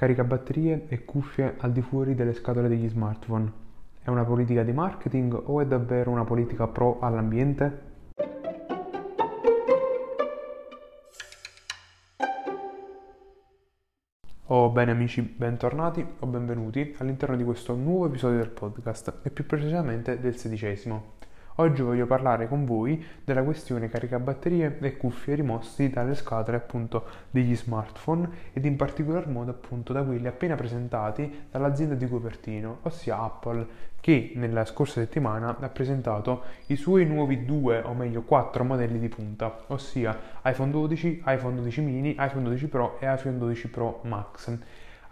[0.00, 3.52] caricabatterie e cuffie al di fuori delle scatole degli smartphone.
[4.02, 7.88] È una politica di marketing o è davvero una politica pro all'ambiente?
[14.46, 19.44] Oh, bene amici, bentornati o benvenuti all'interno di questo nuovo episodio del podcast e più
[19.44, 21.18] precisamente del sedicesimo.
[21.60, 27.54] Oggi voglio parlare con voi della questione caricabatterie e cuffie rimossi dalle scatole appunto degli
[27.54, 33.66] smartphone ed in particolar modo appunto da quelli appena presentati dall'azienda di Cupertino, ossia Apple,
[34.00, 39.08] che nella scorsa settimana ha presentato i suoi nuovi due o meglio quattro modelli di
[39.10, 44.58] punta, ossia iPhone 12, iPhone 12 mini, iPhone 12 Pro e iPhone 12 Pro Max.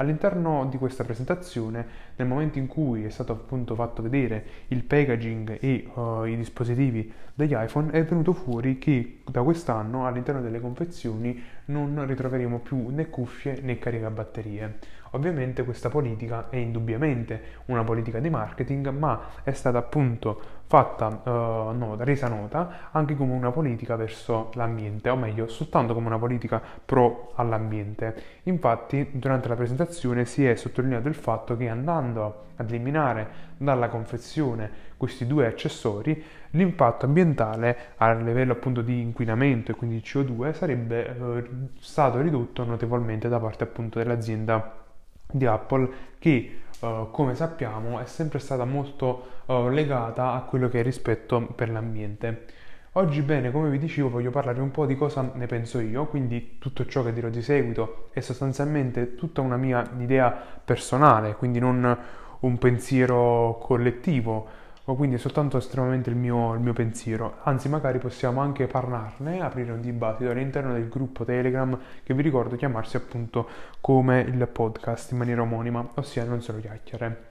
[0.00, 5.58] All'interno di questa presentazione, nel momento in cui è stato appunto fatto vedere il packaging
[5.60, 11.42] e uh, i dispositivi degli iPhone, è venuto fuori che da quest'anno all'interno delle confezioni
[11.66, 14.78] non ritroveremo più né cuffie né caricabatterie.
[15.12, 21.30] Ovviamente questa politica è indubbiamente una politica di marketing, ma è stata appunto fatta uh,
[21.74, 26.60] nota, resa nota anche come una politica verso l'ambiente, o meglio, soltanto come una politica
[26.84, 28.40] pro all'ambiente.
[28.44, 34.70] Infatti, durante la presentazione si è sottolineato il fatto che andando ad eliminare dalla confezione
[34.98, 41.68] questi due accessori, l'impatto ambientale a livello appunto di inquinamento e quindi CO2 sarebbe uh,
[41.78, 44.86] stato ridotto notevolmente da parte appunto dell'azienda
[45.30, 50.80] di Apple che uh, come sappiamo è sempre stata molto uh, legata a quello che
[50.80, 52.44] è rispetto per l'ambiente.
[52.92, 56.56] Oggi bene, come vi dicevo, voglio parlare un po' di cosa ne penso io, quindi
[56.58, 60.30] tutto ciò che dirò di seguito è sostanzialmente tutta una mia idea
[60.64, 61.96] personale, quindi non
[62.40, 64.46] un pensiero collettivo
[64.94, 67.38] quindi è soltanto estremamente il mio, il mio, pensiero.
[67.42, 72.56] Anzi, magari possiamo anche parlarne, aprire un dibattito all'interno del gruppo Telegram che vi ricordo
[72.56, 73.48] chiamarsi appunto
[73.80, 77.26] come il podcast in maniera omonima, ossia non solo chiacchiere.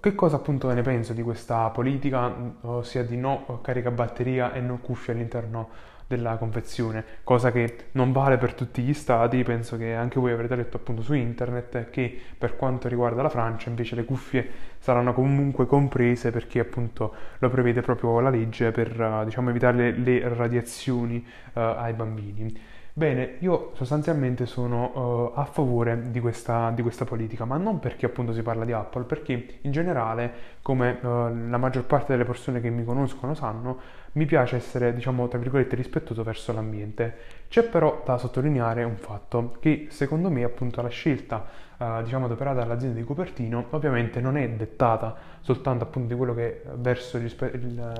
[0.00, 5.12] Che cosa appunto ne penso di questa politica, ossia di no caricabatteria e no cuffie
[5.12, 5.68] all'interno
[6.06, 10.56] della confezione, cosa che non vale per tutti gli stati, penso che anche voi avrete
[10.56, 14.48] letto appunto su internet che per quanto riguarda la Francia invece le cuffie
[14.78, 21.24] saranno comunque comprese perché appunto lo prevede proprio la legge per diciamo evitare le, radiazioni
[21.54, 22.72] uh, ai bambini.
[22.96, 28.06] Bene, io sostanzialmente sono uh, a favore di questa, di questa, politica, ma non perché
[28.06, 30.32] appunto si parla di Apple, perché in generale,
[30.62, 33.80] come uh, la maggior parte delle persone che mi conoscono sanno,
[34.12, 37.16] mi piace essere, diciamo, tra virgolette, rispettoso verso l'ambiente.
[37.48, 41.44] C'è però da sottolineare un fatto, che secondo me appunto la scelta,
[41.78, 46.62] uh, diciamo, adoperata dall'azienda di Cupertino, ovviamente non è dettata soltanto appunto di quello che
[46.62, 47.22] è verso il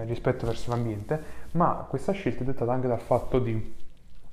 [0.07, 1.21] rispetto verso l'ambiente,
[1.55, 3.83] ma questa scelta è dettata anche dal fatto di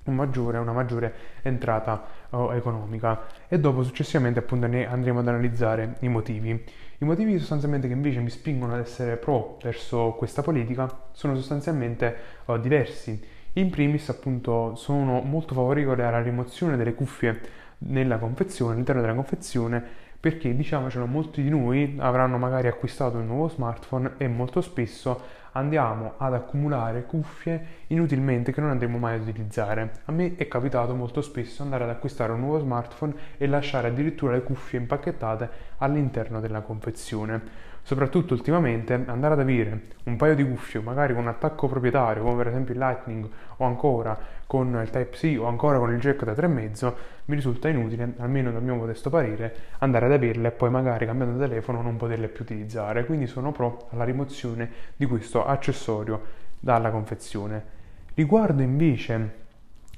[0.05, 5.95] un maggiore, una maggiore entrata oh, economica e dopo successivamente appunto ne andremo ad analizzare
[5.99, 6.49] i motivi.
[6.49, 12.15] I motivi sostanzialmente che invece mi spingono ad essere pro verso questa politica sono sostanzialmente
[12.45, 13.19] oh, diversi.
[13.53, 17.39] In primis appunto sono molto favorevole alla rimozione delle cuffie
[17.79, 23.49] nella confezione, all'interno della confezione perché diciamocelo molti di noi avranno magari acquistato un nuovo
[23.49, 29.91] smartphone e molto spesso andiamo ad accumulare cuffie inutilmente che non andremo mai ad utilizzare.
[30.05, 34.33] A me è capitato molto spesso andare ad acquistare un nuovo smartphone e lasciare addirittura
[34.33, 35.49] le cuffie impacchettate
[35.79, 37.69] all'interno della confezione.
[37.83, 42.47] Soprattutto ultimamente andare ad avere un paio di cuffie, magari con attacco proprietario, come per
[42.47, 43.27] esempio il Lightning
[43.57, 46.93] o ancora con il Type-C o ancora con il jack da 3,5,
[47.25, 51.37] mi risulta inutile, almeno dal mio modesto parere, andare ad averle e poi magari cambiando
[51.37, 53.05] telefono non poterle più utilizzare.
[53.05, 56.21] Quindi sono pro alla rimozione di questo accessorio
[56.59, 57.79] dalla confezione.
[58.13, 59.39] Riguardo invece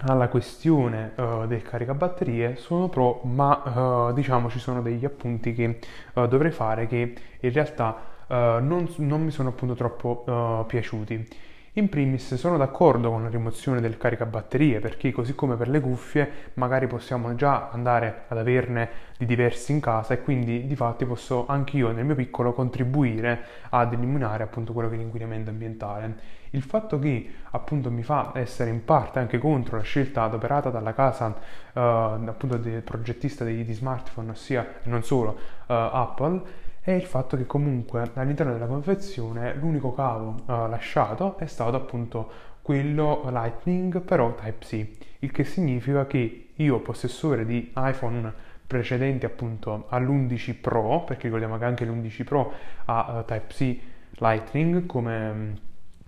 [0.05, 5.79] alla questione uh, del caricabatterie sono pro, ma uh, diciamo ci sono degli appunti che
[6.13, 11.27] uh, dovrei fare che in realtà non, non, mi sono appunto troppo piaciuti.
[11.75, 16.51] In primis sono d'accordo con la rimozione del caricabatterie perché così come per le cuffie
[16.53, 21.47] magari possiamo già andare ad averne di diversi in casa e quindi di fatti posso
[21.47, 26.15] anch'io nel mio piccolo contribuire ad eliminare appunto quello che è l'inquinamento ambientale.
[26.51, 30.93] Il fatto che appunto mi fa essere in parte anche contro la scelta adoperata dalla
[30.93, 36.41] casa uh, appunto del progettista di smartphone, ossia non solo uh, Apple,
[36.83, 42.29] è il fatto che comunque all'interno della confezione l'unico cavo uh, lasciato è stato appunto
[42.61, 44.87] quello Lightning però Type-C,
[45.19, 48.33] il che significa che io possessore di iPhone
[48.67, 52.51] precedenti appunto all'11 Pro, perché ricordiamo che anche l'11 Pro
[52.85, 53.79] ha uh, Type-C
[54.19, 55.53] Lightning come,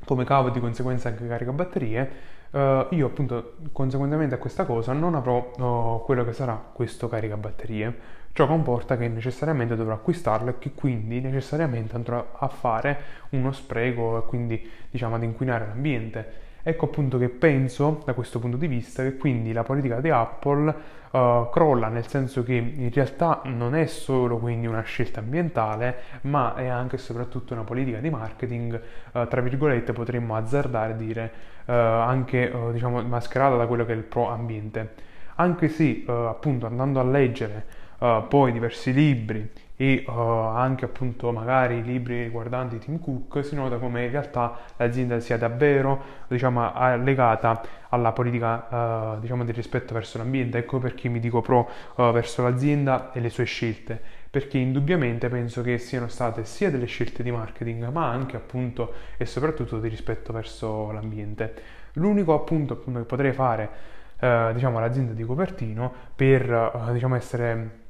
[0.04, 2.12] come cavo e di conseguenza anche carica batterie,
[2.52, 8.24] uh, io appunto conseguentemente a questa cosa non avrò uh, quello che sarà questo caricabatterie.
[8.36, 12.98] Ciò comporta che necessariamente dovrò acquistarlo e che quindi necessariamente andrò a fare
[13.30, 16.32] uno spreco e quindi diciamo ad inquinare l'ambiente.
[16.62, 20.68] Ecco appunto che penso da questo punto di vista che quindi la politica di Apple
[21.12, 26.56] uh, crolla nel senso che in realtà non è solo quindi una scelta ambientale ma
[26.56, 28.82] è anche e soprattutto una politica di marketing
[29.14, 31.32] uh, tra virgolette potremmo azzardare e dire
[31.68, 34.94] uh, anche diciamo mascherata da quello che è il pro ambiente
[35.36, 37.84] anche se appunto andando a leggere
[38.28, 44.06] poi diversi libri e uh, anche appunto magari libri riguardanti Tim Cook si nota come
[44.06, 46.72] in realtà l'azienda sia davvero diciamo
[47.04, 50.60] legata alla politica uh, diciamo di rispetto verso l'ambiente.
[50.60, 54.00] Ecco perché mi dico pro uh, verso l'azienda e le sue scelte.
[54.30, 59.26] Perché indubbiamente penso che siano state sia delle scelte di marketing ma anche appunto e
[59.26, 61.54] soprattutto di rispetto verso l'ambiente.
[61.94, 67.85] L'unico appunto, appunto che potrei fare diciamo all'azienda di Copertino per diciamo essere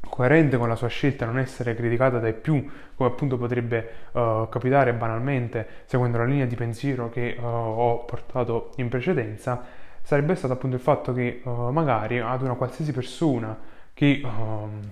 [0.00, 2.64] coerente con la sua scelta, non essere criticata dai più,
[2.94, 8.72] come appunto potrebbe uh, capitare banalmente seguendo la linea di pensiero che uh, ho portato
[8.76, 9.62] in precedenza,
[10.02, 13.56] sarebbe stato appunto il fatto che uh, magari ad una qualsiasi persona
[13.92, 14.22] che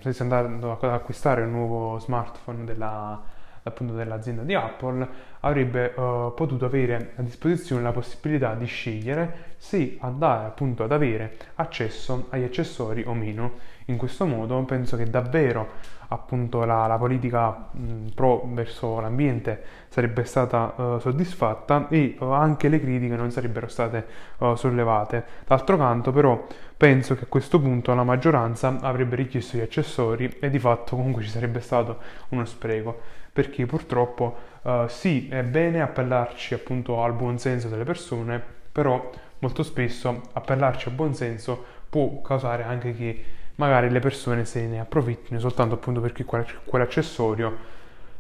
[0.01, 3.23] stesse andando ad acquistare un nuovo smartphone della,
[3.63, 5.09] appunto dell'azienda di Apple
[5.47, 11.37] avrebbe uh, potuto avere a disposizione la possibilità di scegliere se andare appunto ad avere
[11.55, 13.75] accesso agli accessori o meno.
[13.87, 20.25] In questo modo penso che davvero appunto la, la politica mh, pro verso l'ambiente sarebbe
[20.25, 24.07] stata uh, soddisfatta e uh, anche le critiche non sarebbero state
[24.55, 25.25] sollevate.
[25.47, 26.47] D'altro canto però
[26.77, 31.23] penso che a questo punto la maggioranza avrebbe richiesto gli accessori e di fatto comunque
[31.23, 31.99] ci sarebbe stato
[32.31, 33.01] uno spreco
[33.37, 38.43] perché purtroppo uh, sì, è bene appellarci appunto al buon senso delle persone,
[38.73, 43.25] però molto spesso appellarci al buon senso può causare anche che
[43.57, 47.75] magari le persone se ne approfittino soltanto appunto perché quell'accessorio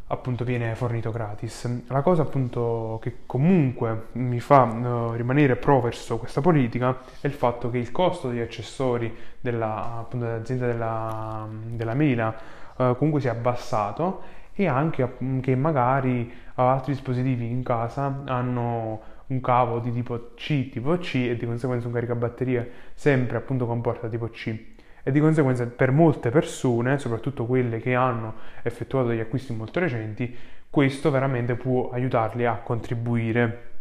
[0.08, 1.68] appunto viene fornito gratis.
[1.88, 7.32] La cosa appunto che comunque mi fa uh, rimanere pro verso questa politica è il
[7.32, 12.34] fatto che il costo degli accessori della, appunto, dell'azienda della, della Mela
[12.76, 19.40] uh, comunque si è abbassato e anche che magari altri dispositivi in casa hanno un
[19.40, 24.28] cavo di tipo C, tipo C e di conseguenza un caricabatterie sempre appunto comporta tipo
[24.28, 24.58] C
[25.02, 30.34] e di conseguenza per molte persone, soprattutto quelle che hanno effettuato degli acquisti molto recenti,
[30.68, 33.74] questo veramente può aiutarli a contribuire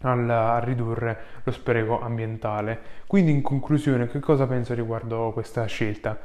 [0.00, 2.80] a ridurre lo spreco ambientale.
[3.06, 6.18] Quindi in conclusione che cosa penso riguardo questa scelta?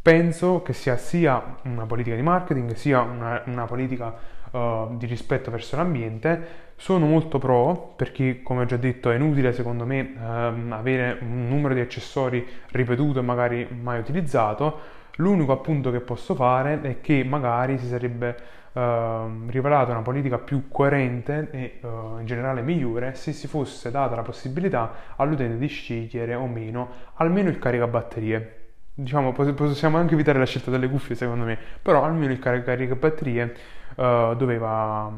[0.00, 4.14] Penso che sia sia una politica di marketing sia una, una politica
[4.50, 6.66] uh, di rispetto verso l'ambiente.
[6.76, 11.48] Sono molto pro perché, come ho già detto, è inutile secondo me uh, avere un
[11.48, 14.96] numero di accessori ripetuto e magari mai utilizzato.
[15.16, 18.36] L'unico appunto che posso fare è che magari si sarebbe
[18.72, 24.14] uh, rivelata una politica più coerente e uh, in generale migliore se si fosse data
[24.14, 28.57] la possibilità all'utente di scegliere o meno almeno il caricabatterie
[28.98, 33.54] diciamo, possiamo anche evitare la scelta delle cuffie secondo me, però almeno il caricabatterie
[33.94, 35.10] uh, doveva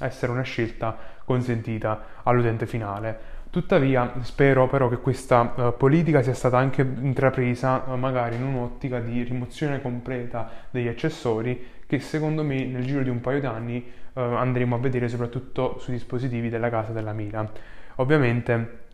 [0.00, 3.34] essere una scelta consentita all'utente finale.
[3.50, 9.00] Tuttavia spero però che questa uh, politica sia stata anche intrapresa uh, magari in un'ottica
[9.00, 14.20] di rimozione completa degli accessori che secondo me nel giro di un paio d'anni uh,
[14.20, 17.50] andremo a vedere soprattutto sui dispositivi della casa della Mila.
[17.96, 18.84] Ovviamente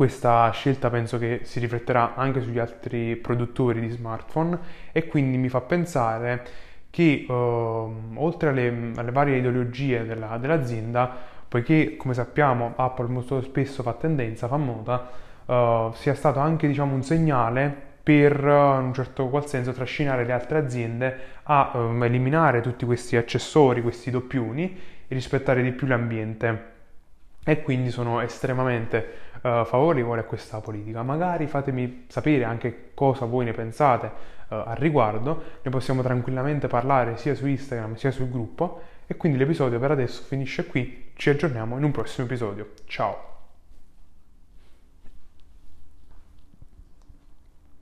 [0.00, 4.58] questa scelta penso che si rifletterà anche sugli altri produttori di smartphone
[4.92, 6.42] e quindi mi fa pensare
[6.88, 7.32] che uh,
[8.14, 11.14] oltre alle, alle, varie ideologie della, dell'azienda,
[11.46, 15.10] poiché come sappiamo Apple molto spesso fa tendenza, fa moda,
[15.44, 17.70] uh, sia stato anche diciamo, un segnale
[18.02, 23.18] per in un certo qual senso trascinare le altre aziende a um, eliminare tutti questi
[23.18, 26.68] accessori, questi doppioni e rispettare di più l'ambiente.
[27.44, 31.02] E quindi sono estremamente uh, favorevole a questa politica.
[31.02, 37.16] Magari fatemi sapere anche cosa voi ne pensate uh, al riguardo, ne possiamo tranquillamente parlare
[37.16, 41.76] sia su Instagram sia sul gruppo e quindi l'episodio per adesso finisce qui, ci aggiorniamo
[41.76, 42.70] in un prossimo episodio.
[42.86, 43.29] Ciao!